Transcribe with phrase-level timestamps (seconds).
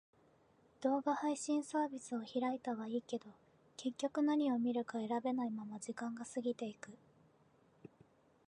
[0.81, 3.25] 動画配信サービスを開いたはいいけど、
[3.77, 6.89] 結局何を見るか選べないまま時間が過ぎていく。